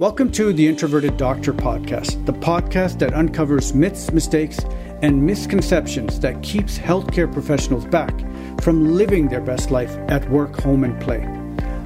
Welcome 0.00 0.32
to 0.32 0.52
the 0.52 0.66
Introverted 0.66 1.16
Doctor 1.16 1.52
Podcast, 1.52 2.26
the 2.26 2.32
podcast 2.32 2.98
that 2.98 3.14
uncovers 3.14 3.74
myths, 3.74 4.10
mistakes, 4.10 4.58
and 5.02 5.24
misconceptions 5.24 6.18
that 6.18 6.42
keeps 6.42 6.76
healthcare 6.76 7.32
professionals 7.32 7.84
back 7.84 8.12
from 8.60 8.96
living 8.96 9.28
their 9.28 9.40
best 9.40 9.70
life 9.70 9.96
at 10.08 10.28
work, 10.30 10.60
home, 10.60 10.82
and 10.82 11.00
play. 11.00 11.20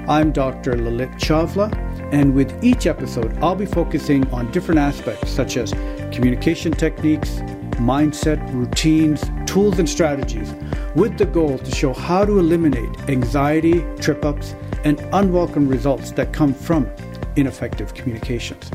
I'm 0.08 0.32
Dr. 0.32 0.72
Lalit 0.72 1.12
Chawla, 1.21 1.71
and 2.10 2.34
with 2.34 2.64
each 2.64 2.86
episode, 2.86 3.36
I'll 3.42 3.54
be 3.54 3.66
focusing 3.66 4.27
on 4.30 4.50
different 4.52 4.80
aspects 4.80 5.30
such 5.30 5.59
as 5.59 5.72
communication 6.11 6.72
techniques, 6.72 7.40
mindset, 7.77 8.40
routines, 8.54 9.22
tools, 9.45 9.79
and 9.79 9.86
strategies, 9.86 10.54
with 10.95 11.18
the 11.18 11.27
goal 11.27 11.59
to 11.59 11.70
show 11.75 11.93
how 11.93 12.25
to 12.25 12.38
eliminate 12.38 12.88
anxiety, 13.11 13.84
trip 14.00 14.25
ups, 14.25 14.54
and 14.84 14.98
unwelcome 15.12 15.68
results 15.68 16.12
that 16.12 16.32
come 16.32 16.54
from 16.54 16.90
ineffective 17.36 17.95
communications. 17.95 18.70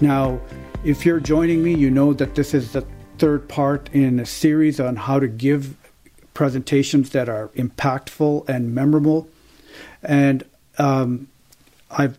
Now, 0.00 0.40
if 0.84 1.04
you're 1.04 1.20
joining 1.20 1.62
me, 1.62 1.74
you 1.74 1.90
know 1.90 2.12
that 2.14 2.34
this 2.34 2.54
is 2.54 2.72
the 2.72 2.84
third 3.18 3.48
part 3.48 3.90
in 3.92 4.18
a 4.18 4.26
series 4.26 4.80
on 4.80 4.96
how 4.96 5.20
to 5.20 5.28
give 5.28 5.76
presentations 6.32 7.10
that 7.10 7.28
are 7.28 7.48
impactful 7.48 8.48
and 8.48 8.74
memorable. 8.74 9.28
And 10.02 10.44
um, 10.78 11.28
I've 11.90 12.18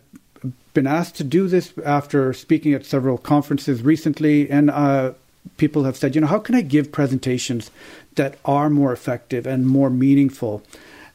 been 0.74 0.86
asked 0.86 1.16
to 1.16 1.24
do 1.24 1.48
this 1.48 1.72
after 1.84 2.32
speaking 2.32 2.72
at 2.72 2.86
several 2.86 3.18
conferences 3.18 3.82
recently, 3.82 4.48
and 4.48 4.70
uh, 4.70 5.12
people 5.56 5.84
have 5.84 5.96
said, 5.96 6.14
you 6.14 6.20
know, 6.20 6.28
how 6.28 6.38
can 6.38 6.54
I 6.54 6.60
give 6.60 6.92
presentations 6.92 7.70
that 8.14 8.38
are 8.44 8.70
more 8.70 8.92
effective 8.92 9.46
and 9.46 9.66
more 9.66 9.90
meaningful? 9.90 10.62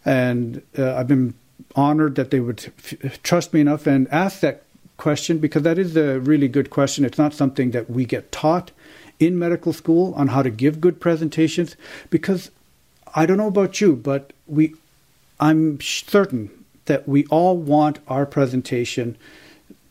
And 0.04 0.62
uh, 0.78 0.96
I've 0.96 1.08
been 1.08 1.34
honored 1.78 2.16
that 2.16 2.32
they 2.32 2.40
would 2.40 2.74
f- 2.84 3.22
trust 3.24 3.54
me 3.54 3.62
enough 3.62 3.88
and 3.88 4.08
ask 4.12 4.42
that 4.42 4.64
question 4.98 5.38
because 5.38 5.62
that 5.62 5.78
is 5.78 5.96
a 5.96 6.20
really 6.20 6.48
good 6.48 6.70
question. 6.70 7.06
It's 7.06 7.18
not 7.18 7.34
something 7.34 7.72
that 7.72 7.90
we 7.90 8.04
get 8.04 8.32
taught 8.32 8.72
in 9.20 9.40
medical 9.40 9.72
school 9.72 10.14
on 10.16 10.30
how 10.30 10.42
to 10.42 10.50
give 10.50 10.82
good 10.82 11.00
presentations 11.00 11.76
because 12.10 12.52
I 13.16 13.26
don't 13.26 13.38
know 13.38 13.48
about 13.48 13.80
you, 13.80 13.96
but 13.96 14.34
we 14.48 14.74
I'm 15.40 15.80
certain 15.80 16.50
that 16.86 17.08
we 17.08 17.26
all 17.28 17.56
want 17.56 18.00
our 18.08 18.26
presentation 18.26 19.18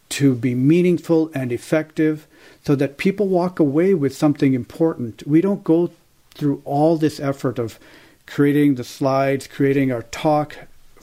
to 0.09 0.35
be 0.35 0.55
meaningful 0.55 1.31
and 1.35 1.53
effective 1.53 2.27
so 2.65 2.75
that 2.75 2.99
people 2.99 3.29
walk 3.29 3.61
away 3.61 3.95
with 3.95 4.17
something 4.17 4.55
important. 4.55 5.27
We 5.27 5.41
don't 5.41 5.63
go 5.63 5.91
through 6.35 6.63
all 6.65 6.97
this 6.97 7.21
effort 7.21 7.59
of 7.59 7.79
creating 8.27 8.75
the 8.75 8.85
slides, 8.85 9.47
creating 9.47 9.93
our 9.93 10.03
talk, 10.03 10.57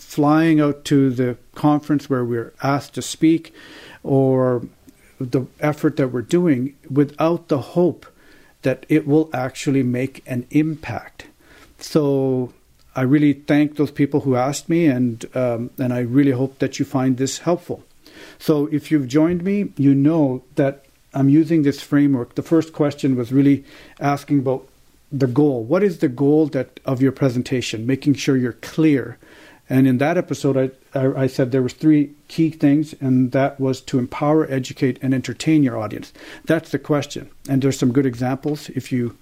flying 0.04 0.59
out 0.59 0.86
to 0.86 1.09
the 1.09 1.38
conference 1.56 2.09
where 2.09 2.26
we're 2.26 2.54
asked 2.62 2.94
to 2.96 3.02
speak 3.02 3.54
or 4.04 4.68
the 5.20 5.45
effort 5.60 5.98
that 5.98 6.10
we're 6.10 6.22
doing 6.22 6.76
without 6.90 7.48
the 7.48 7.60
hope 7.60 8.06
that 8.64 8.86
it 8.90 9.08
will 9.08 9.30
actually 9.34 9.84
make 9.84 10.23
an 10.26 10.45
impact. 10.52 11.28
So 11.80 12.54
I 12.95 13.02
really 13.02 13.34
thank 13.34 13.76
those 13.76 13.92
people 13.92 14.22
who 14.22 14.36
asked 14.36 14.70
me, 14.70 14.86
and 14.86 15.26
um, 15.36 15.72
and 15.78 15.94
I 15.94 16.00
really 16.00 16.32
hope 16.32 16.60
that 16.60 16.80
you 16.80 16.86
find 16.86 17.17
this 17.17 17.40
helpful. 17.40 17.84
So 18.40 18.67
if 18.67 18.92
you've 18.92 19.08
joined 19.08 19.44
me, 19.44 19.73
you 19.78 19.94
know 19.94 20.44
that 20.56 20.86
I'm 21.14 21.30
using 21.30 21.64
this 21.64 21.82
framework. 21.82 22.36
The 22.36 22.44
first 22.44 22.73
question 22.73 23.16
was 23.16 23.32
really 23.32 23.64
asking 24.00 24.40
about 24.40 24.67
the 25.12 25.28
goal. 25.28 25.64
What 25.64 25.84
is 25.84 26.00
the 26.00 26.10
goal 26.10 26.48
that 26.48 26.80
of 26.86 27.02
your 27.02 27.12
presentation? 27.12 27.86
Making 27.86 28.16
sure 28.16 28.38
you're 28.38 28.54
clear 28.54 29.17
and 29.74 29.88
in 29.88 29.98
that 29.98 30.20
episode, 30.20 30.56
I, 30.94 31.00
I, 31.00 31.24
I 31.24 31.28
said 31.28 31.52
there 31.52 31.64
was 31.64 31.74
three 31.74 32.14
key 32.28 32.52
things, 32.52 32.94
and 33.02 33.32
that 33.32 33.60
was 33.60 33.82
to 33.82 33.98
empower, 33.98 34.46
educate, 34.52 35.00
and 35.02 35.16
entertain 35.16 35.64
your 35.64 35.80
audience. 35.80 36.14
That's 36.46 36.70
the 36.70 36.78
question. 36.78 37.32
And 37.50 37.60
there's 37.60 37.80
some 37.80 37.92
good 37.92 38.06
examples 38.06 38.70
if 38.70 38.92
you 38.92 39.18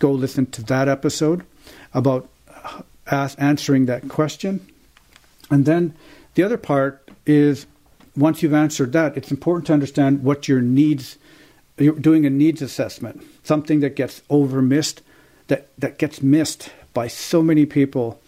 go 0.00 0.10
listen 0.10 0.46
to 0.46 0.64
that 0.64 0.88
episode 0.88 1.46
about 1.92 2.28
uh, 2.52 2.82
ask, 3.06 3.40
answering 3.40 3.86
that 3.86 4.08
question. 4.08 4.66
And 5.48 5.64
then 5.64 5.94
the 6.34 6.42
other 6.42 6.58
part 6.58 7.08
is 7.24 7.66
once 8.16 8.42
you've 8.42 8.52
answered 8.52 8.92
that, 8.94 9.16
it's 9.16 9.30
important 9.30 9.68
to 9.68 9.74
understand 9.74 10.24
what 10.24 10.48
your 10.48 10.60
needs. 10.60 11.18
You're 11.78 11.94
doing 11.94 12.26
a 12.26 12.30
needs 12.30 12.62
assessment, 12.62 13.22
something 13.44 13.78
that 13.78 13.94
gets 13.94 14.22
over 14.28 14.60
missed, 14.60 15.02
that 15.46 15.68
that 15.78 15.98
gets 15.98 16.20
missed 16.20 16.70
by 16.94 17.06
so 17.06 17.44
many 17.44 17.64
people 17.64 18.20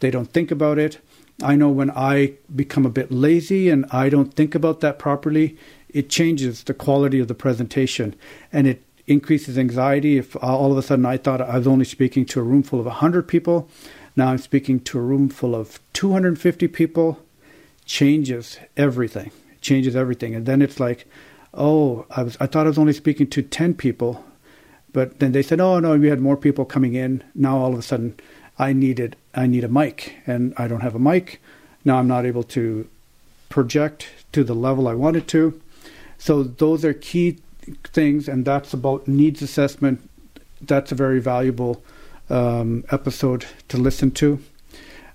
they 0.00 0.10
don't 0.10 0.30
think 0.30 0.50
about 0.50 0.78
it. 0.78 0.98
I 1.42 1.56
know 1.56 1.68
when 1.68 1.90
I 1.90 2.34
become 2.54 2.86
a 2.86 2.90
bit 2.90 3.10
lazy 3.10 3.68
and 3.68 3.86
I 3.90 4.08
don't 4.08 4.34
think 4.34 4.54
about 4.54 4.80
that 4.80 4.98
properly, 4.98 5.56
it 5.88 6.08
changes 6.08 6.64
the 6.64 6.74
quality 6.74 7.18
of 7.18 7.28
the 7.28 7.34
presentation 7.34 8.14
and 8.52 8.66
it 8.66 8.82
increases 9.06 9.58
anxiety. 9.58 10.16
If 10.16 10.36
all 10.42 10.72
of 10.72 10.78
a 10.78 10.82
sudden 10.82 11.06
I 11.06 11.16
thought 11.16 11.40
I 11.40 11.58
was 11.58 11.66
only 11.66 11.84
speaking 11.84 12.24
to 12.26 12.40
a 12.40 12.44
room 12.44 12.62
full 12.62 12.80
of 12.80 12.86
100 12.86 13.26
people, 13.26 13.68
now 14.16 14.28
I'm 14.28 14.38
speaking 14.38 14.80
to 14.80 14.98
a 14.98 15.02
room 15.02 15.28
full 15.28 15.54
of 15.54 15.80
250 15.92 16.68
people, 16.68 17.20
changes 17.84 18.58
everything. 18.76 19.30
It 19.52 19.60
changes 19.60 19.96
everything. 19.96 20.34
And 20.34 20.46
then 20.46 20.62
it's 20.62 20.80
like, 20.80 21.06
oh, 21.52 22.06
I 22.10 22.22
was 22.22 22.36
I 22.40 22.46
thought 22.46 22.66
I 22.66 22.70
was 22.70 22.78
only 22.78 22.92
speaking 22.92 23.26
to 23.28 23.42
10 23.42 23.74
people, 23.74 24.24
but 24.92 25.18
then 25.18 25.32
they 25.32 25.42
said, 25.42 25.60
oh 25.60 25.80
no, 25.80 25.96
we 25.96 26.08
had 26.08 26.20
more 26.20 26.36
people 26.36 26.64
coming 26.64 26.94
in. 26.94 27.22
Now 27.34 27.58
all 27.58 27.72
of 27.72 27.78
a 27.78 27.82
sudden 27.82 28.18
I 28.58 28.72
needed 28.72 29.16
I 29.34 29.46
need 29.46 29.64
a 29.64 29.68
mic 29.68 30.16
and 30.26 30.54
I 30.56 30.68
don't 30.68 30.80
have 30.80 30.94
a 30.94 30.98
mic. 30.98 31.40
Now 31.84 31.98
I'm 31.98 32.08
not 32.08 32.24
able 32.24 32.44
to 32.44 32.88
project 33.48 34.08
to 34.32 34.44
the 34.44 34.54
level 34.54 34.88
I 34.88 34.94
wanted 34.94 35.28
to. 35.28 35.60
So 36.18 36.42
those 36.42 36.84
are 36.84 36.94
key 36.94 37.38
things, 37.84 38.28
and 38.28 38.44
that's 38.44 38.72
about 38.72 39.06
needs 39.06 39.42
assessment. 39.42 40.08
That's 40.60 40.92
a 40.92 40.94
very 40.94 41.20
valuable 41.20 41.82
um, 42.30 42.84
episode 42.90 43.46
to 43.68 43.76
listen 43.76 44.10
to. 44.12 44.40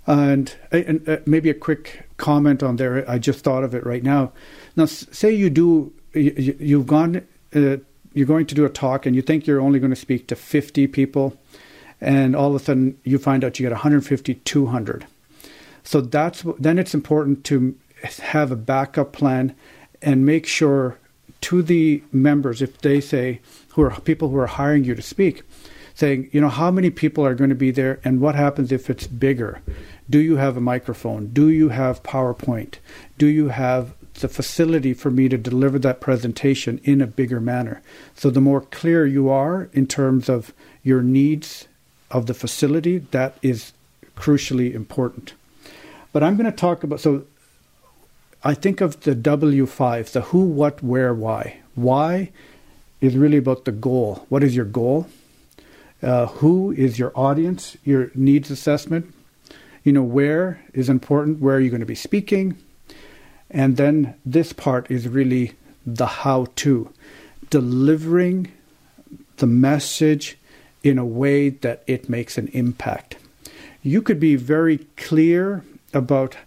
And, 0.07 0.55
and 0.71 1.07
uh, 1.07 1.17
maybe 1.25 1.49
a 1.49 1.53
quick 1.53 2.07
comment 2.17 2.63
on 2.63 2.77
there. 2.77 3.09
I 3.09 3.19
just 3.19 3.43
thought 3.43 3.63
of 3.63 3.75
it 3.75 3.85
right 3.85 4.03
now. 4.03 4.31
Now, 4.75 4.85
say 4.85 5.31
you 5.31 5.49
do, 5.49 5.93
you, 6.13 6.77
have 6.79 6.87
gone, 6.87 7.27
uh, 7.55 7.77
you're 8.13 8.27
going 8.27 8.47
to 8.47 8.55
do 8.55 8.65
a 8.65 8.69
talk, 8.69 9.05
and 9.05 9.15
you 9.15 9.21
think 9.21 9.45
you're 9.45 9.61
only 9.61 9.79
going 9.79 9.91
to 9.91 9.95
speak 9.95 10.27
to 10.27 10.35
50 10.35 10.87
people 10.87 11.37
and 12.01 12.35
all 12.35 12.55
of 12.55 12.61
a 12.61 12.63
sudden 12.63 12.97
you 13.03 13.17
find 13.17 13.43
out 13.43 13.59
you 13.59 13.65
get 13.65 13.71
150, 13.71 14.35
200. 14.35 15.05
So 15.83 16.01
that's 16.01 16.43
then 16.57 16.77
it's 16.79 16.93
important 16.93 17.43
to 17.45 17.75
have 18.19 18.51
a 18.51 18.55
backup 18.55 19.11
plan 19.11 19.55
and 20.01 20.25
make 20.25 20.45
sure 20.45 20.97
to 21.41 21.61
the 21.61 22.03
members 22.11 22.61
if 22.61 22.79
they 22.79 23.01
say 23.01 23.39
who 23.69 23.81
are 23.81 23.99
people 24.01 24.29
who 24.29 24.37
are 24.37 24.47
hiring 24.47 24.83
you 24.83 24.95
to 24.95 25.01
speak 25.01 25.43
saying 25.99 26.29
you 26.31 26.39
know 26.39 26.49
how 26.49 26.71
many 26.71 26.89
people 26.89 27.25
are 27.25 27.35
going 27.35 27.49
to 27.49 27.55
be 27.55 27.71
there 27.71 27.99
and 28.05 28.21
what 28.21 28.35
happens 28.35 28.71
if 28.71 28.89
it's 28.89 29.05
bigger? 29.05 29.61
Do 30.09 30.19
you 30.19 30.37
have 30.37 30.55
a 30.55 30.61
microphone? 30.61 31.27
Do 31.27 31.49
you 31.49 31.69
have 31.69 32.03
powerpoint? 32.03 32.75
Do 33.17 33.27
you 33.27 33.49
have 33.49 33.93
the 34.13 34.29
facility 34.29 34.93
for 34.93 35.11
me 35.11 35.27
to 35.27 35.37
deliver 35.37 35.77
that 35.79 35.99
presentation 35.99 36.79
in 36.83 37.01
a 37.01 37.07
bigger 37.07 37.41
manner? 37.41 37.81
So 38.15 38.29
the 38.29 38.41
more 38.41 38.61
clear 38.61 39.05
you 39.05 39.29
are 39.29 39.69
in 39.73 39.87
terms 39.87 40.29
of 40.29 40.53
your 40.83 41.01
needs 41.01 41.67
of 42.11 42.25
the 42.25 42.33
facility, 42.33 42.99
that 43.11 43.37
is 43.41 43.73
crucially 44.15 44.73
important. 44.73 45.33
But 46.11 46.23
I'm 46.23 46.35
going 46.35 46.51
to 46.51 46.57
talk 46.57 46.83
about 46.83 46.99
so 46.99 47.25
I 48.43 48.53
think 48.53 48.79
of 48.81 49.01
the 49.01 49.15
W5, 49.15 50.11
the 50.11 50.21
who, 50.21 50.45
what, 50.45 50.81
where, 50.81 51.13
why. 51.13 51.59
Why 51.75 52.31
is 53.01 53.15
really 53.15 53.37
about 53.37 53.65
the 53.65 53.71
goal. 53.71 54.25
What 54.29 54.43
is 54.43 54.55
your 54.55 54.65
goal? 54.65 55.07
Uh, 56.01 56.27
who 56.27 56.71
is 56.71 56.97
your 56.97 57.11
audience, 57.15 57.77
your 57.83 58.11
needs 58.15 58.49
assessment? 58.49 59.13
You 59.83 59.91
know, 59.91 60.03
where 60.03 60.61
is 60.73 60.89
important, 60.89 61.39
where 61.39 61.55
are 61.55 61.59
you 61.59 61.69
going 61.69 61.79
to 61.81 61.85
be 61.85 61.95
speaking? 61.95 62.57
And 63.49 63.77
then 63.77 64.15
this 64.25 64.53
part 64.53 64.89
is 64.91 65.07
really 65.07 65.53
the 65.85 66.05
how 66.05 66.47
to, 66.57 66.93
delivering 67.49 68.51
the 69.37 69.47
message 69.47 70.37
in 70.83 70.97
a 70.97 71.05
way 71.05 71.49
that 71.49 71.83
it 71.87 72.09
makes 72.09 72.37
an 72.37 72.47
impact. 72.53 73.17
You 73.81 74.01
could 74.01 74.19
be 74.19 74.35
very 74.35 74.79
clear 74.97 75.63
about 75.93 76.37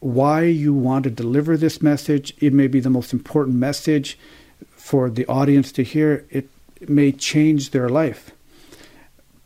why 0.00 0.44
you 0.44 0.72
want 0.72 1.04
to 1.04 1.10
deliver 1.10 1.56
this 1.56 1.82
message. 1.82 2.34
It 2.38 2.52
may 2.52 2.66
be 2.66 2.80
the 2.80 2.90
most 2.90 3.12
important 3.12 3.56
message 3.56 4.18
for 4.70 5.10
the 5.10 5.26
audience 5.26 5.72
to 5.72 5.82
hear. 5.82 6.24
It 6.30 6.48
may 6.88 7.12
change 7.12 7.70
their 7.70 7.88
life. 7.88 8.32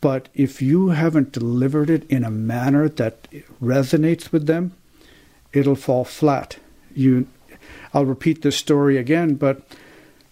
But 0.01 0.29
if 0.33 0.61
you 0.61 0.89
haven't 0.89 1.31
delivered 1.31 1.89
it 1.89 2.09
in 2.09 2.23
a 2.23 2.31
manner 2.31 2.89
that 2.89 3.27
resonates 3.61 4.31
with 4.31 4.47
them, 4.47 4.73
it'll 5.53 5.75
fall 5.75 6.03
flat. 6.03 6.57
You, 6.95 7.27
I'll 7.93 8.05
repeat 8.05 8.41
this 8.41 8.55
story 8.55 8.97
again, 8.97 9.35
but 9.35 9.61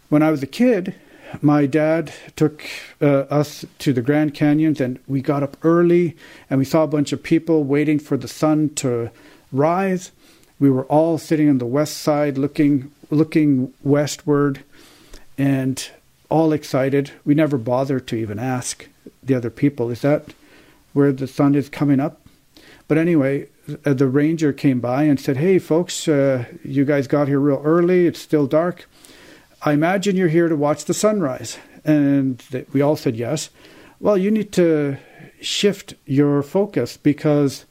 when 0.10 0.24
I 0.24 0.32
was 0.32 0.42
a 0.42 0.48
kid, 0.48 0.96
my 1.42 1.66
dad 1.66 2.12
took 2.36 2.64
uh, 3.02 3.26
us 3.30 3.66
to 3.80 3.94
the 3.94 4.02
Grand 4.02 4.34
Canyons, 4.34 4.82
and 4.82 5.00
we 5.08 5.22
got 5.22 5.44
up 5.44 5.58
early 5.64 6.16
and 6.50 6.60
we 6.60 6.66
saw 6.66 6.84
a 6.84 6.88
bunch 6.88 7.12
of 7.12 7.24
people 7.24 7.64
waiting 7.64 8.00
for 8.00 8.18
the 8.18 8.28
sun 8.28 8.70
to 8.76 9.12
rise. 9.52 10.12
We 10.60 10.70
were 10.70 10.86
all 10.86 11.18
sitting 11.18 11.50
on 11.50 11.58
the 11.58 11.66
west 11.66 11.98
side 11.98 12.38
looking 12.38 12.92
looking 13.10 13.74
westward 13.84 14.64
and 15.38 15.90
all 16.30 16.54
excited. 16.54 17.12
We 17.26 17.34
never 17.34 17.58
bothered 17.58 18.08
to 18.08 18.16
even 18.16 18.40
ask 18.40 18.88
the 19.24 19.36
other 19.36 19.50
people, 19.50 19.90
is 19.90 20.02
that 20.02 20.34
where 20.94 21.12
the 21.12 21.28
sun 21.28 21.56
is 21.56 21.70
coming 21.70 22.00
up? 22.00 22.22
But 22.88 22.98
anyway, 22.98 23.48
uh, 23.86 23.94
the 23.94 24.08
ranger 24.08 24.52
came 24.52 24.80
by 24.80 25.04
and 25.04 25.20
said, 25.20 25.38
Hey, 25.38 25.60
folks, 25.60 26.08
uh, 26.08 26.46
you 26.64 26.86
guys 26.86 27.08
got 27.08 27.28
here 27.28 27.40
real 27.40 27.62
early. 27.64 28.08
It's 28.08 28.20
still 28.20 28.48
dark. 28.48 28.88
I 29.62 29.74
imagine 29.74 30.16
you're 30.16 30.30
here 30.30 30.48
to 30.48 30.56
watch 30.56 30.86
the 30.86 30.94
sunrise. 30.94 31.58
And 31.86 32.44
we 32.74 32.82
all 32.82 32.96
said 32.96 33.16
yes. 33.16 33.50
Well, 34.00 34.18
you 34.18 34.32
need 34.32 34.52
to 34.54 34.98
shift 35.42 35.94
your 36.06 36.44
focus 36.44 36.98
because 36.98 37.66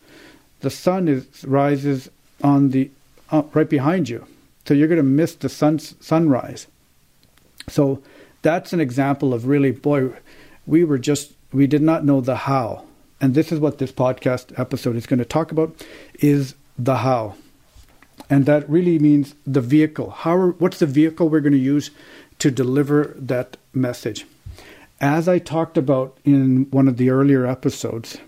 the 0.60 0.70
sun 0.70 1.08
is, 1.08 1.44
rises 1.44 2.10
on 2.42 2.70
the 2.70 2.90
uh, 3.30 3.42
right 3.52 3.68
behind 3.68 4.08
you. 4.08 4.26
So 4.66 4.74
you're 4.74 4.88
going 4.88 4.96
to 4.96 5.02
miss 5.02 5.34
the 5.34 5.48
sun, 5.48 5.78
sunrise. 5.78 6.66
So 7.68 8.02
that's 8.42 8.72
an 8.72 8.80
example 8.80 9.32
of 9.32 9.46
really, 9.46 9.70
boy, 9.70 10.10
we 10.66 10.84
were 10.84 10.98
just, 10.98 11.32
we 11.52 11.66
did 11.66 11.82
not 11.82 12.04
know 12.04 12.20
the 12.20 12.36
how. 12.36 12.84
And 13.20 13.34
this 13.34 13.50
is 13.50 13.60
what 13.60 13.78
this 13.78 13.92
podcast 13.92 14.58
episode 14.58 14.96
is 14.96 15.06
going 15.06 15.18
to 15.18 15.24
talk 15.24 15.50
about 15.50 15.74
is 16.20 16.54
the 16.78 16.96
how. 16.96 17.34
And 18.30 18.46
that 18.46 18.68
really 18.68 18.98
means 18.98 19.34
the 19.46 19.60
vehicle. 19.60 20.10
How 20.10 20.36
are, 20.36 20.50
what's 20.52 20.78
the 20.78 20.86
vehicle 20.86 21.28
we're 21.28 21.40
going 21.40 21.52
to 21.52 21.58
use 21.58 21.90
to 22.40 22.50
deliver 22.50 23.14
that 23.16 23.56
message? 23.72 24.26
As 25.00 25.28
I 25.28 25.38
talked 25.38 25.78
about 25.78 26.16
in 26.24 26.66
one 26.70 26.88
of 26.88 26.96
the 26.96 27.10
earlier 27.10 27.46
episodes, 27.46 28.18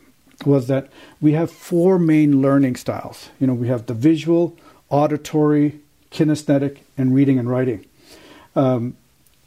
was 0.47 0.69
that 0.69 0.89
we 1.21 1.33
have 1.33 1.51
four 1.51 1.99
main 1.99 2.41
learning 2.41 2.77
styles. 2.77 3.31
You 3.39 3.47
know, 3.47 3.55
we 3.55 3.69
have 3.69 3.87
the 3.87 3.95
visual, 3.95 4.57
auditory, 4.89 5.81
kinesthetic, 6.11 6.79
and 6.97 7.15
reading 7.15 7.39
and 7.39 7.51
writing. 7.51 7.85
Um, 8.57 8.97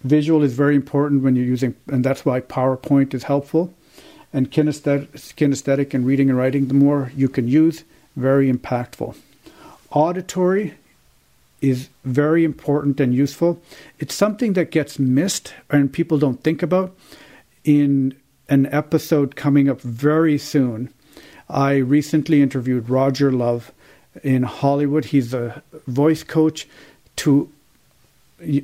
visual 0.03 0.43
is 0.43 0.53
very 0.53 0.75
important 0.75 1.23
when 1.23 1.35
you're 1.35 1.45
using, 1.45 1.75
and 1.87 2.03
that's 2.03 2.25
why 2.25 2.41
PowerPoint 2.41 3.13
is 3.13 3.23
helpful. 3.23 3.73
And 4.31 4.51
kinesthetic, 4.51 5.09
kinesthetic 5.35 5.93
and 5.93 6.05
reading 6.05 6.29
and 6.29 6.37
writing, 6.37 6.67
the 6.67 6.73
more 6.73 7.11
you 7.15 7.29
can 7.29 7.47
use, 7.47 7.83
very 8.15 8.51
impactful. 8.51 9.15
Auditory 9.93 10.73
is 11.61 11.87
very 12.03 12.43
important 12.43 12.99
and 12.99 13.13
useful. 13.13 13.61
It's 13.99 14.15
something 14.15 14.53
that 14.53 14.71
gets 14.71 14.99
missed 14.99 15.53
and 15.69 15.93
people 15.93 16.17
don't 16.17 16.43
think 16.43 16.61
about 16.61 16.95
in 17.63 18.15
an 18.49 18.65
episode 18.67 19.35
coming 19.35 19.69
up 19.69 19.79
very 19.81 20.37
soon. 20.37 20.93
I 21.49 21.75
recently 21.75 22.41
interviewed 22.41 22.89
Roger 22.89 23.31
Love 23.31 23.71
in 24.23 24.43
Hollywood. 24.43 25.05
He's 25.05 25.33
a 25.33 25.63
voice 25.87 26.23
coach 26.23 26.67
to 27.17 27.49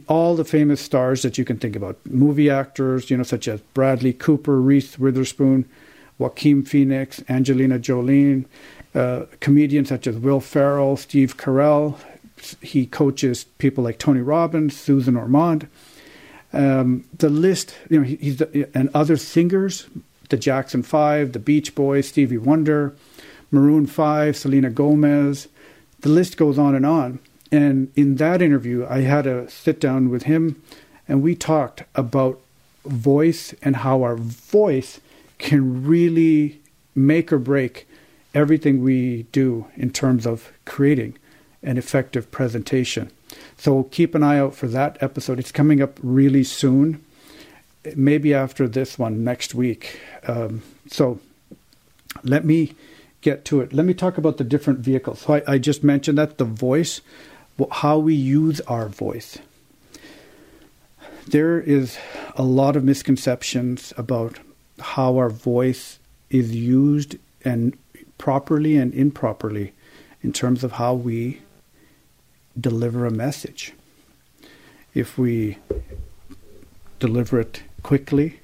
all 0.08 0.36
the 0.36 0.44
famous 0.44 0.82
stars 0.82 1.22
that 1.22 1.38
you 1.38 1.46
can 1.46 1.58
think 1.58 1.76
about, 1.76 1.98
movie 2.06 2.50
actors, 2.50 3.10
you 3.10 3.16
know, 3.16 3.24
such 3.24 3.48
as 3.48 3.62
Bradley 3.74 4.12
Cooper, 4.12 4.60
Reese 4.60 5.00
Witherspoon, 5.00 5.70
Joaquin 6.18 6.64
Phoenix, 6.64 7.24
Angelina 7.30 7.80
Jolie, 7.80 8.44
uh, 8.96 9.26
comedians 9.40 9.90
such 9.90 10.08
as 10.08 10.18
Will 10.18 10.40
Ferrell, 10.40 10.98
Steve 10.98 11.38
Carell. 11.38 11.98
He 12.62 12.86
coaches 12.86 13.44
people 13.58 13.84
like 13.84 14.00
Tony 14.00 14.22
Robbins, 14.22 14.80
Susan 14.80 15.16
Orman. 15.16 15.70
Um, 16.52 17.06
the 17.16 17.30
list, 17.30 17.76
you 17.90 18.00
know, 18.00 18.06
he, 18.06 18.16
he's 18.16 18.38
the, 18.38 18.70
and 18.74 18.90
other 18.94 19.18
singers, 19.18 19.88
the 20.30 20.38
Jackson 20.38 20.84
Five, 20.84 21.34
the 21.34 21.40
Beach 21.40 21.76
Boys, 21.76 22.08
Stevie 22.08 22.38
Wonder, 22.38 22.96
Maroon 23.52 23.86
Five, 23.86 24.36
Selena 24.36 24.70
Gomez. 24.70 25.48
The 26.02 26.10
list 26.10 26.38
goes 26.38 26.58
on 26.58 26.76
and 26.76 26.86
on. 26.86 27.20
And 27.52 27.92
in 27.96 28.16
that 28.16 28.42
interview, 28.42 28.86
I 28.90 29.02
had 29.02 29.28
a 29.28 29.50
sit 29.50 29.80
down 29.80 30.10
with 30.10 30.24
him, 30.24 30.62
and 31.08 31.22
we 31.22 31.36
talked 31.36 31.84
about 31.96 32.40
voice 32.86 33.54
and 33.62 33.78
how 33.78 34.04
our 34.04 34.16
voice 34.16 35.00
can 35.38 35.86
really 35.86 36.60
make 36.96 37.34
or 37.34 37.40
break 37.40 37.88
everything 38.34 38.84
we 38.84 39.24
do 39.32 39.66
in 39.76 39.92
terms 39.92 40.26
of 40.26 40.52
creating 40.66 41.18
an 41.64 41.78
effective 41.78 42.32
presentation. 42.32 43.12
So 43.58 43.84
keep 43.84 44.16
an 44.16 44.24
eye 44.24 44.40
out 44.40 44.56
for 44.56 44.68
that 44.68 45.02
episode. 45.02 45.40
It's 45.40 45.52
coming 45.52 45.82
up 45.82 46.00
really 46.02 46.44
soon, 46.44 47.04
maybe 47.96 48.34
after 48.34 48.68
this 48.68 48.98
one 48.98 49.24
next 49.24 49.54
week. 49.54 50.00
Um, 50.28 50.62
so 50.88 51.20
let 52.24 52.46
me 52.46 52.76
get 53.22 53.46
to 53.46 53.62
it. 53.62 53.74
Let 53.74 53.86
me 53.86 53.94
talk 53.94 54.18
about 54.18 54.38
the 54.38 54.44
different 54.44 54.80
vehicles. 54.80 55.22
So 55.22 55.36
I, 55.36 55.42
I 55.48 55.58
just 55.58 55.84
mentioned 55.84 56.18
that 56.18 56.38
the 56.38 56.46
voice, 56.46 57.02
how 57.72 57.98
we 57.98 58.14
use 58.14 58.62
our 58.62 58.88
voice. 58.88 59.38
There 61.28 61.60
is 61.60 61.98
a 62.36 62.44
lot 62.44 62.76
of 62.76 62.84
misconceptions 62.84 63.94
about 63.98 64.40
how 64.80 65.18
our 65.18 65.30
voice 65.30 66.00
is 66.30 66.56
used 66.56 67.18
and 67.44 67.78
properly 68.20 68.78
and 68.78 68.94
improperly 68.94 69.74
in 70.22 70.32
terms 70.32 70.64
of 70.64 70.74
how 70.74 70.94
we 70.94 71.42
deliver 72.60 73.08
a 73.08 73.12
message. 73.12 73.74
If 74.94 75.18
we 75.18 75.58
deliver 77.00 77.40
it 77.40 77.64
quickly, 77.82 78.42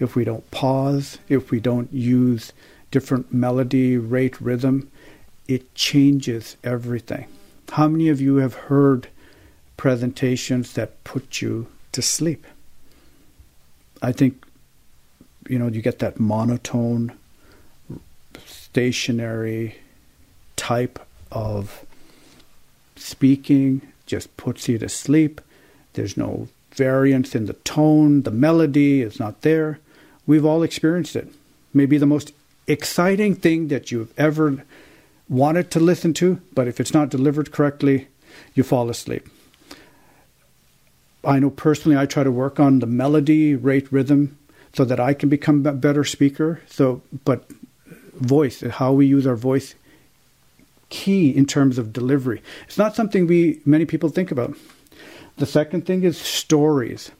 if 0.00 0.16
we 0.16 0.24
don't 0.24 0.50
pause, 0.50 1.18
if 1.28 1.52
we 1.52 1.60
don't 1.60 1.92
use 1.92 2.52
different 2.90 3.32
melody, 3.32 3.96
rate, 3.96 4.40
rhythm, 4.40 4.90
it 5.46 5.74
changes 5.74 6.56
everything. 6.64 7.26
How 7.70 7.88
many 7.88 8.08
of 8.08 8.20
you 8.20 8.36
have 8.36 8.54
heard 8.54 9.08
presentations 9.76 10.72
that 10.74 11.04
put 11.04 11.40
you 11.40 11.66
to 11.92 12.02
sleep? 12.02 12.46
I 14.00 14.12
think, 14.12 14.44
you 15.48 15.58
know, 15.58 15.68
you 15.68 15.82
get 15.82 15.98
that 16.00 16.18
monotone, 16.18 17.12
stationary 18.46 19.76
type 20.56 20.98
of 21.30 21.84
speaking 22.96 23.82
just 24.06 24.36
puts 24.36 24.68
you 24.68 24.78
to 24.78 24.88
sleep. 24.88 25.40
There's 25.94 26.16
no 26.16 26.48
variance 26.72 27.34
in 27.34 27.46
the 27.46 27.52
tone, 27.52 28.22
the 28.22 28.30
melody 28.30 29.02
is 29.02 29.18
not 29.18 29.42
there. 29.42 29.78
We've 30.26 30.44
all 30.44 30.62
experienced 30.62 31.16
it. 31.16 31.28
Maybe 31.74 31.98
the 31.98 32.06
most 32.06 32.32
exciting 32.66 33.34
thing 33.34 33.68
that 33.68 33.90
you've 33.90 34.12
ever 34.18 34.64
wanted 35.28 35.70
to 35.72 35.80
listen 35.80 36.14
to, 36.14 36.40
but 36.54 36.68
if 36.68 36.80
it's 36.80 36.94
not 36.94 37.08
delivered 37.08 37.52
correctly, 37.52 38.08
you 38.54 38.62
fall 38.62 38.88
asleep. 38.88 39.28
I 41.24 41.38
know 41.38 41.50
personally 41.50 41.96
I 41.96 42.06
try 42.06 42.24
to 42.24 42.30
work 42.30 42.58
on 42.58 42.80
the 42.80 42.86
melody, 42.86 43.54
rate, 43.54 43.92
rhythm 43.92 44.38
so 44.74 44.84
that 44.84 44.98
I 44.98 45.14
can 45.14 45.28
become 45.28 45.64
a 45.66 45.72
better 45.72 46.04
speaker. 46.04 46.60
So 46.68 47.02
but 47.24 47.48
voice, 48.22 48.60
how 48.62 48.92
we 48.92 49.06
use 49.06 49.26
our 49.26 49.36
voice 49.36 49.74
key 50.88 51.30
in 51.30 51.46
terms 51.46 51.78
of 51.78 51.92
delivery. 51.92 52.42
It's 52.66 52.78
not 52.78 52.94
something 52.94 53.26
we 53.26 53.60
many 53.64 53.84
people 53.84 54.08
think 54.08 54.30
about. 54.30 54.54
The 55.38 55.46
second 55.46 55.86
thing 55.86 56.04
is 56.04 56.18
stories. 56.18 57.10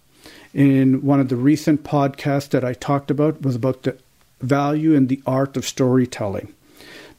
In 0.54 1.02
one 1.02 1.18
of 1.18 1.30
the 1.30 1.36
recent 1.36 1.82
podcasts 1.82 2.50
that 2.50 2.64
I 2.64 2.74
talked 2.74 3.10
about 3.10 3.40
was 3.40 3.56
about 3.56 3.84
the 3.84 3.96
value 4.42 4.94
and 4.94 5.08
the 5.08 5.22
art 5.26 5.56
of 5.56 5.66
storytelling. 5.66 6.52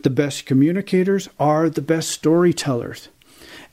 The 0.02 0.12
best 0.12 0.46
communicators 0.46 1.30
are 1.40 1.70
the 1.70 1.82
best 1.82 2.10
storytellers. 2.12 3.10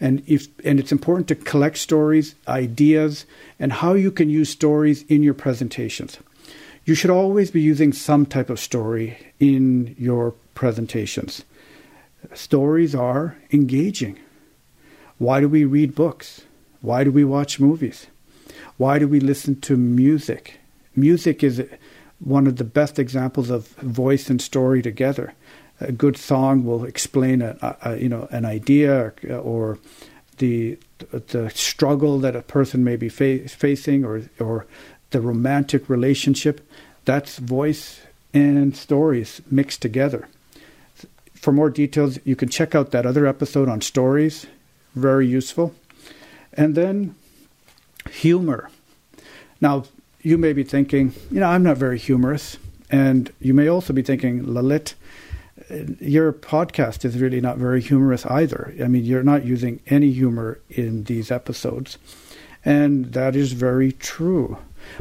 And 0.00 0.23
if 0.26 0.47
and 0.64 0.81
it's 0.81 0.93
important 0.93 1.29
to 1.29 1.35
collect 1.35 1.76
stories, 1.76 2.35
ideas, 2.49 3.26
and 3.59 3.73
how 3.73 3.93
you 3.93 4.11
can 4.11 4.31
use 4.31 4.49
stories 4.49 5.02
in 5.09 5.23
your 5.23 5.35
presentations. 5.35 6.19
You 6.90 6.97
should 6.97 7.11
always 7.11 7.52
be 7.52 7.61
using 7.61 7.92
some 7.92 8.26
type 8.26 8.50
of 8.50 8.59
story 8.59 9.16
in 9.38 9.94
your 9.97 10.32
presentations 10.54 11.44
stories 12.35 12.97
are 12.97 13.37
engaging. 13.52 14.18
Why 15.18 15.38
do 15.38 15.49
we 15.49 15.64
read 15.64 15.94
books? 15.94 16.42
Why 16.80 17.04
do 17.04 17.12
we 17.12 17.23
watch 17.23 17.61
movies? 17.61 18.09
Why 18.76 18.99
do 18.99 19.06
we 19.06 19.20
listen 19.20 19.61
to 19.61 19.76
music? 19.76 20.59
Music 20.97 21.44
is 21.44 21.64
one 22.18 22.49
of 22.49 22.56
the 22.56 22.64
best 22.64 22.99
examples 22.99 23.50
of 23.50 23.68
voice 23.68 24.28
and 24.28 24.42
story 24.42 24.82
together. 24.82 25.32
A 25.80 25.92
good 25.92 26.16
song 26.16 26.64
will 26.64 26.85
explain 26.85 27.40
a, 27.40 27.76
a 27.82 27.99
you 27.99 28.09
know 28.09 28.26
an 28.32 28.44
idea 28.44 29.12
or, 29.28 29.78
the 30.38 30.76
the 31.28 31.50
struggle 31.50 32.18
that 32.18 32.35
a 32.35 32.42
person 32.42 32.82
may 32.82 32.97
be 32.97 33.09
fa- 33.09 33.49
facing 33.49 34.04
or 34.04 34.23
or 34.40 34.66
the 35.11 35.21
romantic 35.21 35.88
relationship. 35.88 36.61
That's 37.05 37.38
voice 37.38 38.02
and 38.33 38.76
stories 38.76 39.40
mixed 39.50 39.83
together 39.83 40.29
for 41.40 41.52
more 41.52 41.71
details, 41.71 42.19
you 42.25 42.37
can 42.37 42.50
check 42.50 42.75
out 42.75 42.90
that 42.90 43.07
other 43.07 43.26
episode 43.26 43.69
on 43.69 43.81
stories. 43.81 44.47
Very 44.95 45.26
useful. 45.26 45.75
And 46.52 46.75
then 46.75 47.14
humor. 48.11 48.71
Now, 49.61 49.85
you 50.21 50.37
may 50.37 50.52
be 50.52 50.64
thinking, 50.64 51.14
you 51.31 51.40
know, 51.40 51.47
I'm 51.47 51.62
not 51.62 51.79
very 51.79 51.99
humorous. 51.99 52.59
And 52.90 53.33
you 53.40 53.55
may 53.55 53.69
also 53.69 53.95
be 53.95 54.02
thinking, 54.02 54.45
Lalit, 54.45 54.95
your 55.99 56.33
podcast 56.33 57.07
is 57.07 57.19
really 57.19 57.40
not 57.40 57.57
very 57.57 57.81
humorous 57.81 58.26
either. 58.26 58.75
I 58.83 58.88
mean, 58.88 59.05
you're 59.05 59.23
not 59.23 59.47
using 59.47 59.81
any 59.87 60.11
humor 60.11 60.61
in 60.69 61.05
these 61.05 61.31
episodes. 61.31 61.97
And 62.64 63.14
that 63.14 63.35
is 63.35 63.52
very 63.52 63.93
true. 63.93 64.59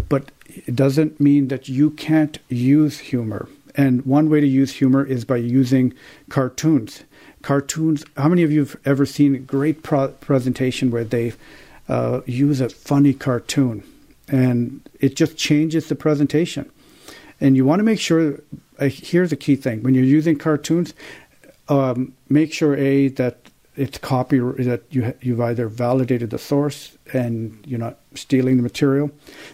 But 0.08 0.32
it 0.46 0.76
doesn't 0.76 1.20
mean 1.20 1.48
that 1.50 1.70
you 1.70 1.92
can't 1.92 2.40
use 2.50 3.00
humor. 3.00 3.48
And 3.76 4.06
one 4.06 4.30
way 4.30 4.42
to 4.42 4.48
use 4.48 4.74
humor 4.74 5.06
is 5.06 5.26
by 5.26 5.38
using 5.38 5.94
cartoons. 6.30 7.04
Cartoons, 7.42 8.04
how 8.18 8.28
many 8.28 8.44
of 8.44 8.52
you 8.52 8.60
have 8.60 8.76
ever 8.86 9.06
seen 9.06 9.36
a 9.36 9.40
great 9.40 9.84
pro- 9.84 10.10
presentation 10.10 10.92
where 10.92 11.04
they 11.04 11.34
uh, 11.88 12.22
use 12.26 12.60
a 12.62 12.70
funny 12.70 13.14
cartoon? 13.14 13.84
And 14.28 14.82
it 15.00 15.16
just 15.16 15.38
changes 15.38 15.88
the 15.88 15.96
presentation. 15.96 16.70
And 17.40 17.56
you 17.56 17.66
want 17.66 17.80
to 17.80 17.84
make 17.84 18.00
sure, 18.00 18.42
uh, 18.80 18.90
here's 18.90 19.32
a 19.32 19.38
key 19.38 19.56
thing 19.56 19.82
when 19.82 19.94
you're 19.94 20.04
using 20.04 20.38
cartoons, 20.38 20.94
um, 21.70 22.14
make 22.28 22.52
sure 22.52 22.76
A, 22.76 23.08
that 23.10 23.49
it's 23.80 23.98
copy 23.98 24.40
that 24.40 24.84
you 24.90 25.14
you've 25.22 25.42
either 25.42 25.68
validated 25.68 26.30
the 26.30 26.38
source 26.38 26.98
and 27.14 27.64
you're 27.66 27.80
not 27.80 27.98
stealing 28.14 28.58
the 28.58 28.64
material. 28.64 29.10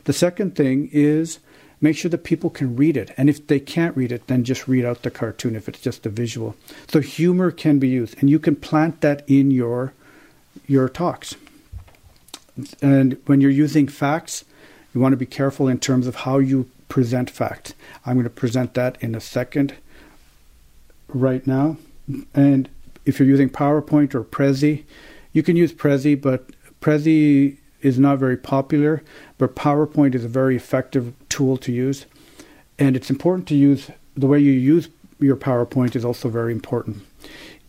The 0.05 0.13
second 0.13 0.55
thing 0.55 0.89
is 0.91 1.39
make 1.79 1.95
sure 1.95 2.09
that 2.09 2.23
people 2.23 2.49
can 2.49 2.75
read 2.75 2.97
it, 2.97 3.11
and 3.17 3.29
if 3.29 3.45
they 3.47 3.59
can't 3.59 3.95
read 3.95 4.11
it, 4.11 4.27
then 4.27 4.43
just 4.43 4.67
read 4.67 4.85
out 4.85 5.03
the 5.03 5.11
cartoon 5.11 5.55
if 5.55 5.69
it's 5.69 5.79
just 5.79 6.05
a 6.05 6.09
visual. 6.09 6.55
So 6.87 6.99
humor 7.01 7.51
can 7.51 7.77
be 7.79 7.87
used, 7.87 8.17
and 8.19 8.29
you 8.29 8.39
can 8.39 8.55
plant 8.55 9.01
that 9.01 9.23
in 9.27 9.51
your 9.51 9.93
your 10.67 10.89
talks. 10.89 11.35
And 12.81 13.17
when 13.25 13.41
you're 13.41 13.51
using 13.51 13.87
facts, 13.87 14.45
you 14.93 15.01
want 15.01 15.13
to 15.13 15.17
be 15.17 15.25
careful 15.25 15.67
in 15.67 15.79
terms 15.79 16.07
of 16.07 16.15
how 16.15 16.39
you 16.39 16.69
present 16.87 17.29
facts. 17.29 17.73
I'm 18.05 18.15
going 18.15 18.23
to 18.23 18.29
present 18.29 18.73
that 18.75 18.97
in 19.01 19.13
a 19.13 19.19
second 19.19 19.75
right 21.09 21.45
now. 21.45 21.77
And 22.33 22.69
if 23.05 23.19
you're 23.19 23.27
using 23.27 23.49
PowerPoint 23.49 24.15
or 24.15 24.23
Prezi, 24.23 24.83
you 25.33 25.43
can 25.43 25.55
use 25.55 25.73
Prezi, 25.73 26.19
but 26.19 26.49
Prezi 26.81 27.57
is 27.81 27.99
not 27.99 28.17
very 28.17 28.37
popular, 28.37 29.03
but 29.37 29.55
PowerPoint 29.55 30.15
is 30.15 30.25
a 30.25 30.29
very 30.29 30.55
effective 30.55 31.13
tool 31.29 31.57
to 31.57 31.71
use. 31.71 32.05
And 32.79 32.95
it's 32.95 33.09
important 33.09 33.47
to 33.49 33.55
use 33.55 33.91
the 34.15 34.27
way 34.27 34.39
you 34.39 34.51
use 34.51 34.89
your 35.19 35.35
PowerPoint 35.35 35.95
is 35.95 36.03
also 36.03 36.29
very 36.29 36.51
important. 36.51 37.05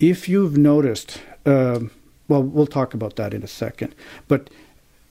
If 0.01 0.29
you've 0.29 0.57
noticed, 0.57 1.21
uh, 1.45 1.81
well, 2.29 2.43
we'll 2.43 2.67
talk 2.67 2.95
about 2.95 3.17
that 3.17 3.33
in 3.33 3.43
a 3.43 3.49
second, 3.49 3.95
but 4.29 4.51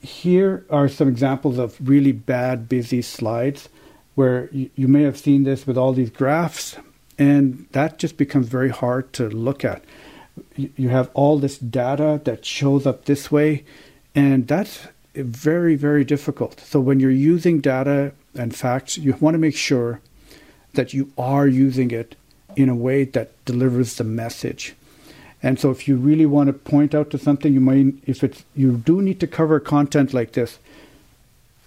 here 0.00 0.64
are 0.70 0.88
some 0.88 1.08
examples 1.08 1.58
of 1.58 1.76
really 1.80 2.12
bad, 2.12 2.68
busy 2.68 3.02
slides 3.02 3.68
where 4.14 4.48
you, 4.52 4.70
you 4.76 4.88
may 4.88 5.02
have 5.02 5.18
seen 5.18 5.44
this 5.44 5.66
with 5.66 5.76
all 5.76 5.92
these 5.92 6.10
graphs, 6.10 6.76
and 7.18 7.66
that 7.72 7.98
just 7.98 8.16
becomes 8.16 8.48
very 8.48 8.68
hard 8.68 9.12
to 9.14 9.28
look 9.28 9.64
at 9.64 9.82
you 10.56 10.88
have 10.88 11.10
all 11.14 11.38
this 11.38 11.58
data 11.58 12.20
that 12.24 12.44
shows 12.44 12.86
up 12.86 13.04
this 13.04 13.30
way, 13.30 13.64
and 14.14 14.46
that's 14.46 14.86
very, 15.14 15.76
very 15.76 16.04
difficult. 16.04 16.60
So 16.60 16.80
when 16.80 17.00
you're 17.00 17.10
using 17.10 17.60
data 17.60 18.12
and 18.34 18.54
facts, 18.54 18.98
you 18.98 19.14
want 19.20 19.34
to 19.34 19.38
make 19.38 19.56
sure 19.56 20.00
that 20.74 20.92
you 20.92 21.10
are 21.16 21.46
using 21.46 21.90
it 21.90 22.16
in 22.54 22.68
a 22.68 22.74
way 22.74 23.04
that 23.04 23.32
delivers 23.44 23.96
the 23.96 24.04
message. 24.04 24.74
And 25.42 25.60
so 25.60 25.70
if 25.70 25.86
you 25.86 25.96
really 25.96 26.26
want 26.26 26.48
to 26.48 26.52
point 26.52 26.94
out 26.94 27.10
to 27.10 27.18
something, 27.18 27.52
you 27.52 27.60
might 27.60 27.94
if 28.06 28.24
it's 28.24 28.44
you 28.54 28.72
do 28.72 29.02
need 29.02 29.20
to 29.20 29.26
cover 29.26 29.60
content 29.60 30.14
like 30.14 30.32
this, 30.32 30.58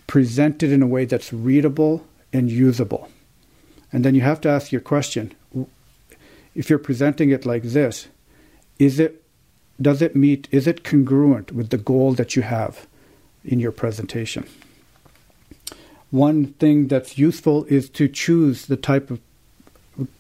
present 0.08 0.64
it 0.64 0.72
in 0.72 0.82
a 0.82 0.88
way 0.88 1.06
that's 1.06 1.32
readable 1.32 2.06
and 2.34 2.52
usable. 2.52 3.10
And 3.92 4.04
then 4.04 4.16
you 4.16 4.22
have 4.22 4.42
to 4.42 4.50
ask 4.50 4.72
your 4.72 4.82
question. 4.82 5.34
If 6.56 6.70
you're 6.70 6.80
presenting 6.80 7.30
it 7.30 7.46
like 7.46 7.64
this, 7.64 8.08
is 8.80 9.00
it 9.00 9.22
does 9.82 10.02
it 10.02 10.16
meet 10.16 10.48
is 10.52 10.66
it 10.66 10.84
congruent 10.84 11.52
with 11.52 11.70
the 11.70 11.78
goal 11.78 12.14
that 12.14 12.36
you 12.36 12.42
have 12.42 12.88
in 13.46 13.60
your 13.60 13.72
presentation? 13.72 14.48
One 16.10 16.48
thing 16.54 16.88
that's 16.88 17.18
useful 17.18 17.66
is 17.66 17.90
to 17.92 18.08
choose 18.08 18.66
the 18.66 18.78
type 18.78 19.12
of 19.12 19.20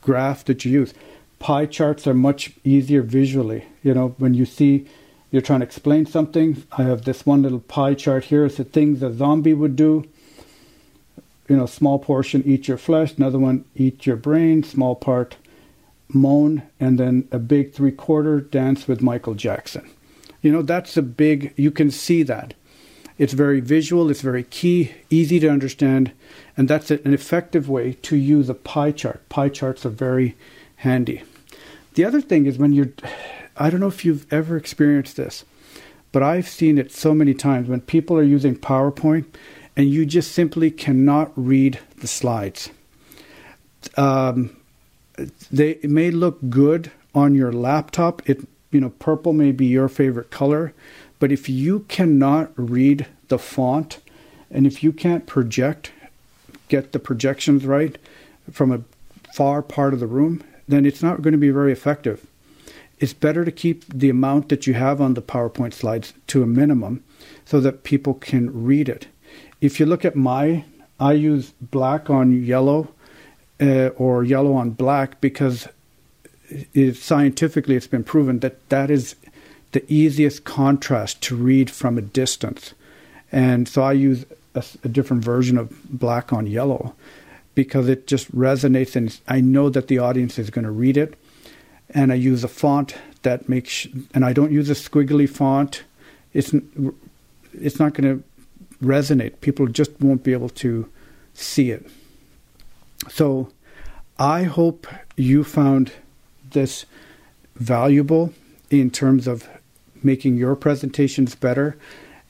graph 0.02 0.46
that 0.46 0.64
you 0.64 0.72
use. 0.72 0.94
Pie 1.40 1.66
charts 1.66 2.06
are 2.06 2.14
much 2.14 2.52
easier 2.64 3.02
visually. 3.02 3.66
You 3.82 3.94
know 3.94 4.10
when 4.18 4.34
you 4.34 4.46
see 4.46 4.86
you're 5.32 5.42
trying 5.42 5.60
to 5.60 5.66
explain 5.66 6.08
something 6.08 6.64
i 6.72 6.82
have 6.82 7.04
this 7.04 7.24
one 7.24 7.44
little 7.44 7.60
pie 7.60 7.94
chart 7.94 8.26
here 8.26 8.46
it's 8.46 8.58
the 8.58 8.64
things 8.64 9.04
a 9.04 9.14
zombie 9.14 9.54
would 9.54 9.76
do. 9.76 10.06
You 11.48 11.58
know 11.58 11.66
small 11.66 11.98
portion 11.98 12.44
eat 12.46 12.68
your 12.68 12.78
flesh 12.78 13.16
another 13.18 13.40
one 13.40 13.66
eat 13.76 14.06
your 14.06 14.16
brain 14.16 14.64
small 14.64 14.96
part 14.96 15.38
moan, 16.14 16.64
and 16.80 17.00
then 17.00 17.28
a 17.32 17.40
big 17.40 17.74
three 17.74 17.92
quarter 17.92 18.42
dance 18.42 18.88
with 18.88 19.02
Michael 19.02 19.36
Jackson. 19.36 19.90
You 20.42 20.52
know, 20.52 20.62
that's 20.62 20.98
a 20.98 21.02
big, 21.02 21.54
you 21.58 21.72
can 21.72 21.92
see 21.92 22.24
that. 22.24 22.54
It's 23.18 23.34
very 23.34 23.60
visual, 23.60 24.10
it's 24.10 24.22
very 24.22 24.44
key, 24.44 24.94
easy 25.10 25.40
to 25.42 25.50
understand, 25.50 26.14
and 26.56 26.70
that's 26.70 26.90
an 26.90 27.14
effective 27.14 27.68
way 27.70 27.94
to 27.94 28.16
use 28.16 28.50
a 28.50 28.54
pie 28.54 28.92
chart. 28.92 29.28
Pie 29.28 29.50
charts 29.50 29.86
are 29.86 29.90
very 29.90 30.38
handy. 30.78 31.24
The 31.96 32.06
other 32.06 32.22
thing 32.22 32.46
is 32.46 32.58
when 32.58 32.72
you're, 32.72 32.92
I 33.58 33.70
don't 33.70 33.82
know 33.82 33.88
if 33.88 34.06
you've 34.06 34.32
ever 34.32 34.56
experienced 34.56 35.18
this, 35.18 35.44
but 36.14 36.24
I've 36.24 36.48
seen 36.48 36.78
it 36.78 36.94
so 36.94 37.14
many 37.14 37.34
times 37.34 37.68
when 37.68 37.82
people 37.82 38.18
are 38.18 38.24
using 38.24 38.56
PowerPoint 38.56 39.26
and 39.76 39.90
you 39.90 40.06
just 40.06 40.32
simply 40.32 40.72
cannot 40.72 41.32
read 41.36 41.80
the 41.98 42.08
slides. 42.08 42.70
Um, 43.98 44.56
they 45.52 45.72
it 45.72 45.90
may 45.90 46.12
look 46.12 46.38
good 46.50 46.92
on 47.16 47.36
your 47.36 47.52
laptop. 47.52 48.28
It 48.30 48.48
you 48.72 48.80
know 48.80 48.90
purple 48.90 49.34
may 49.34 49.52
be 49.52 49.66
your 49.66 49.90
favorite 49.90 50.32
color, 50.32 50.74
but 51.20 51.32
if 51.32 51.50
you 51.50 51.82
cannot 51.88 52.52
read 52.56 53.08
the 53.28 53.40
font, 53.40 54.00
and 54.52 54.66
if 54.66 54.84
you 54.84 54.92
can't 54.92 55.28
project, 55.28 55.92
get 56.68 56.92
the 56.92 57.00
projections 57.00 57.66
right 57.66 57.98
from 58.52 58.72
a 58.72 58.82
far 59.34 59.62
part 59.62 59.94
of 59.94 60.00
the 60.00 60.08
room, 60.08 60.44
then 60.68 60.86
it's 60.86 61.04
not 61.04 61.22
going 61.22 61.32
to 61.34 61.38
be 61.38 61.52
very 61.52 61.72
effective. 61.72 62.26
It's 63.00 63.14
better 63.14 63.46
to 63.46 63.52
keep 63.52 63.86
the 63.88 64.10
amount 64.10 64.50
that 64.50 64.68
you 64.68 64.74
have 64.74 65.00
on 65.00 65.14
the 65.14 65.22
PowerPoint 65.22 65.74
slides 65.74 66.14
to 66.28 66.44
a 66.44 66.48
minimum 66.48 67.04
so 67.46 67.60
that 67.62 67.84
people 67.84 68.14
can 68.14 68.66
read 68.66 68.90
it. 68.90 69.08
If 69.62 69.80
you 69.80 69.86
look 69.86 70.04
at 70.04 70.16
my, 70.16 70.66
I 71.00 71.14
use 71.14 71.54
black 71.62 72.10
on 72.10 72.44
yellow 72.44 72.90
uh, 73.62 73.90
or 73.98 74.24
yellow 74.24 74.54
on 74.54 74.72
black 74.72 75.20
because 75.22 75.68
it, 76.74 76.96
scientifically 76.96 77.76
it's 77.76 77.88
been 77.88 78.04
proven 78.04 78.40
that 78.40 78.68
that 78.70 78.90
is 78.90 79.16
the 79.72 79.84
easiest 79.92 80.44
contrast 80.44 81.22
to 81.22 81.36
read 81.36 81.70
from 81.70 81.98
a 81.98 82.02
distance. 82.02 82.74
And 83.32 83.68
so 83.68 83.84
I 83.84 83.94
use 83.94 84.26
a, 84.56 84.64
a 84.84 84.88
different 84.88 85.24
version 85.24 85.58
of 85.58 85.70
black 85.90 86.34
on 86.34 86.48
yellow 86.48 86.96
because 87.54 87.88
it 87.88 88.08
just 88.08 88.34
resonates 88.36 88.96
and 88.96 89.20
I 89.28 89.42
know 89.42 89.70
that 89.70 89.88
the 89.88 90.00
audience 90.00 90.40
is 90.40 90.50
going 90.50 90.66
to 90.66 90.72
read 90.72 90.98
it. 90.98 91.16
And 91.92 92.12
I 92.12 92.16
use 92.16 92.44
a 92.44 92.48
font 92.48 92.96
that 93.24 93.50
makes, 93.50 93.88
and 94.14 94.24
I 94.24 94.32
don't 94.32 94.52
use 94.52 94.70
a 94.70 94.74
squiggly 94.74 95.28
font. 95.28 95.84
It's 96.34 96.54
it's 97.54 97.80
not 97.80 97.96
going 97.96 98.18
to 98.20 98.24
resonate. 98.84 99.42
People 99.42 99.66
just 99.68 100.00
won't 100.00 100.24
be 100.24 100.32
able 100.32 100.50
to 100.50 100.88
see 101.34 101.72
it. 101.72 101.90
So 103.08 103.50
I 104.18 104.44
hope 104.44 104.88
you 105.16 105.44
found 105.44 105.94
this 106.52 106.86
valuable 107.56 108.34
in 108.70 108.92
terms 108.92 109.28
of 109.28 109.48
making 110.04 110.38
your 110.38 110.56
presentations 110.56 111.36
better. 111.36 111.78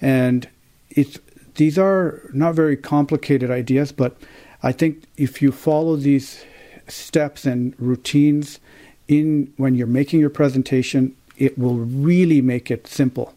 And 0.01 0.47
it's 0.89 1.19
these 1.55 1.77
are 1.77 2.21
not 2.33 2.55
very 2.55 2.77
complicated 2.77 3.51
ideas, 3.51 3.91
but 3.91 4.15
I 4.63 4.71
think 4.71 5.03
if 5.17 5.41
you 5.41 5.51
follow 5.51 5.95
these 5.95 6.45
steps 6.88 7.45
and 7.45 7.75
routines 7.77 8.59
in 9.07 9.53
when 9.57 9.75
you're 9.75 9.88
making 9.88 10.19
your 10.19 10.29
presentation, 10.29 11.15
it 11.38 11.57
will 11.57 11.75
really 11.75 12.41
make 12.41 12.71
it 12.71 12.88
simple. 12.88 13.33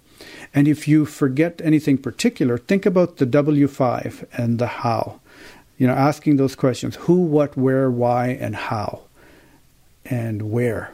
And 0.54 0.68
if 0.68 0.86
you 0.86 1.04
forget 1.06 1.60
anything 1.64 1.98
particular, 1.98 2.58
think 2.58 2.86
about 2.86 3.16
the 3.16 3.26
W5 3.26 4.26
and 4.34 4.58
the 4.58 4.66
how 4.66 5.20
you 5.78 5.86
know, 5.86 5.94
asking 5.94 6.36
those 6.36 6.54
questions 6.54 6.96
who, 6.96 7.14
what, 7.14 7.56
where, 7.56 7.90
why, 7.90 8.28
and 8.28 8.54
how, 8.54 9.02
and 10.04 10.50
where. 10.50 10.92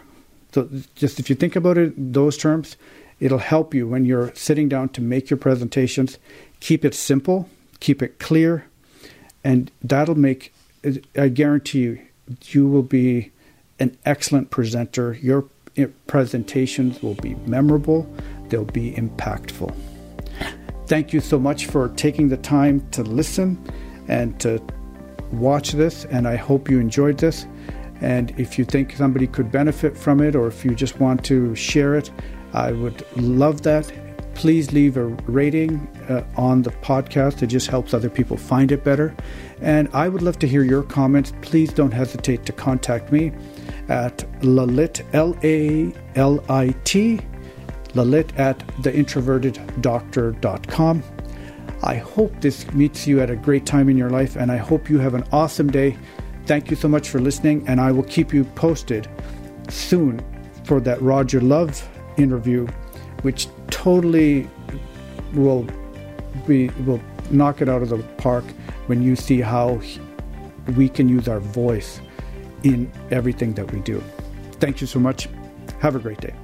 So, 0.53 0.69
just 0.95 1.19
if 1.19 1.29
you 1.29 1.37
think 1.37 1.57
about 1.57 1.77
it 1.77 1.93
those 2.13 2.37
terms, 2.37 2.77
it'll 3.21 3.39
help 3.39 3.75
you 3.75 3.87
when 3.87 4.05
you're 4.05 4.35
sitting 4.35 4.69
down 4.69 4.89
to 4.91 5.01
make 5.01 5.31
your 5.31 5.37
presentations. 5.37 6.19
Keep 6.61 6.85
it 6.85 6.95
simple, 6.95 7.49
keep 7.81 8.03
it 8.03 8.19
clear, 8.19 8.67
and 9.45 9.71
that'll 9.83 10.15
make, 10.15 10.53
I 11.17 11.29
guarantee 11.29 11.81
you, 11.81 12.01
you 12.47 12.67
will 12.67 12.83
be 12.83 13.31
an 13.79 13.97
excellent 14.05 14.51
presenter. 14.51 15.15
Your 15.21 15.45
eh, 15.77 15.87
presentations 16.07 17.03
will 17.03 17.15
be 17.15 17.35
memorable, 17.47 18.13
they'll 18.49 18.65
be 18.65 18.93
impactful. 18.93 19.75
Thank 20.87 21.13
you 21.13 21.21
so 21.21 21.39
much 21.39 21.67
for 21.67 21.91
taking 21.91 22.31
the 22.31 22.39
time 22.39 22.89
to 22.93 23.03
listen 23.03 23.63
and 24.09 24.39
to 24.41 24.61
watch 25.33 25.73
this, 25.73 26.05
and 26.07 26.27
I 26.27 26.37
hope 26.37 26.71
you 26.71 26.81
enjoyed 26.81 27.19
this. 27.19 27.47
And 28.01 28.33
if 28.39 28.59
you 28.59 28.65
think 28.65 28.93
somebody 28.93 29.27
could 29.27 29.51
benefit 29.51 29.97
from 29.97 30.21
it, 30.21 30.37
or 30.37 30.47
if 30.47 30.65
you 30.65 30.75
just 30.75 31.01
want 31.01 31.25
to 31.27 31.55
share 31.55 31.97
it, 31.97 32.11
I 32.53 32.73
would 32.73 33.05
love 33.17 33.63
that. 33.63 33.91
Please 34.35 34.73
leave 34.73 34.97
a 34.97 35.05
rating 35.05 35.79
uh, 36.09 36.25
on 36.37 36.63
the 36.63 36.71
podcast. 36.71 37.43
It 37.43 37.49
just 37.49 37.67
helps 37.67 37.93
other 37.93 38.09
people 38.09 38.37
find 38.37 38.71
it 38.71 38.85
better. 38.85 39.17
And 39.61 39.89
I 39.93 40.09
would 40.09 40.23
love 40.23 40.39
to 40.39 40.47
hear 40.47 40.63
your 40.63 40.85
comments. 40.85 41.33
Please 41.43 41.73
don't 41.73 41.91
hesitate 41.91 42.47
to 42.47 42.53
contact 42.53 43.11
me 43.11 43.33
at 43.89 44.19
Lalit, 44.43 45.05
L 45.13 45.37
A 45.43 45.93
L 46.15 46.39
I 46.49 46.73
T, 46.85 47.19
Lalit 47.95 48.39
at 48.39 48.61
theintroverteddoctor.com. 48.83 51.03
I 51.83 51.97
hope 51.97 52.41
this 52.41 52.71
meets 52.73 53.07
you 53.07 53.21
at 53.21 53.31
a 53.31 53.37
great 53.37 53.65
time 53.65 53.89
in 53.89 53.97
your 53.97 54.11
life, 54.11 54.37
and 54.37 54.51
I 54.51 54.57
hope 54.57 54.91
you 54.91 54.99
have 54.99 55.15
an 55.15 55.25
awesome 55.33 55.71
day. 55.71 55.97
Thank 56.47 56.71
you 56.71 56.77
so 56.77 56.89
much 56.89 57.09
for 57.09 57.21
listening, 57.21 57.67
and 57.69 57.81
I 57.81 57.93
will 57.93 58.05
keep 58.05 58.33
you 58.33 58.45
posted 58.45 59.09
soon 59.69 60.21
for 60.65 60.81
that 60.81 61.01
Roger 61.01 61.41
Love 61.41 61.89
interview, 62.17 62.67
which 63.23 63.49
totally 63.71 64.49
will 65.35 65.67
be 66.47 66.69
will 66.87 67.01
knock 67.31 67.61
it 67.61 67.69
out 67.69 67.83
of 67.83 67.91
the 67.91 67.99
park 68.17 68.45
when 68.87 69.03
you 69.03 69.15
see 69.15 69.41
how 69.41 69.81
we 70.77 70.89
can 70.89 71.09
use 71.09 71.29
our 71.29 71.41
voice 71.41 72.01
in 72.63 72.91
everything 73.11 73.55
that 73.55 73.71
we 73.73 73.81
do. 73.81 74.03
Thank 74.53 74.81
you 74.81 74.87
so 74.87 74.99
much. 74.99 75.29
Have 75.81 75.95
a 75.95 75.99
great 75.99 76.21
day. 76.21 76.35